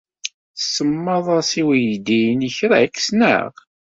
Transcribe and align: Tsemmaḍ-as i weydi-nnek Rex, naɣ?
Tsemmaḍ-as 0.59 1.51
i 1.61 1.63
weydi-nnek 1.67 2.57
Rex, 2.71 3.05
naɣ? 3.19 3.51